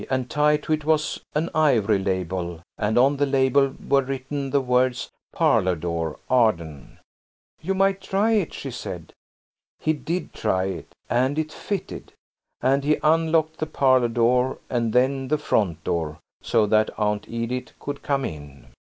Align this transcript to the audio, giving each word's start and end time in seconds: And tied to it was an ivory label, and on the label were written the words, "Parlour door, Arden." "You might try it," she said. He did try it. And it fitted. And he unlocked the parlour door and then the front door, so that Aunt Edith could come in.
And 0.09 0.31
tied 0.31 0.63
to 0.63 0.73
it 0.73 0.83
was 0.83 1.19
an 1.35 1.51
ivory 1.53 1.99
label, 1.99 2.63
and 2.75 2.97
on 2.97 3.17
the 3.17 3.25
label 3.27 3.75
were 3.87 4.01
written 4.01 4.49
the 4.49 4.59
words, 4.59 5.11
"Parlour 5.31 5.75
door, 5.75 6.17
Arden." 6.27 6.97
"You 7.61 7.75
might 7.75 8.01
try 8.01 8.31
it," 8.31 8.51
she 8.51 8.71
said. 8.71 9.13
He 9.79 9.93
did 9.93 10.33
try 10.33 10.63
it. 10.63 10.95
And 11.07 11.37
it 11.37 11.51
fitted. 11.53 12.13
And 12.63 12.83
he 12.83 12.97
unlocked 13.03 13.57
the 13.59 13.67
parlour 13.67 14.07
door 14.07 14.57
and 14.71 14.91
then 14.91 15.27
the 15.27 15.37
front 15.37 15.83
door, 15.83 16.17
so 16.41 16.65
that 16.65 16.89
Aunt 16.97 17.27
Edith 17.29 17.77
could 17.79 18.01
come 18.01 18.25
in. 18.25 18.69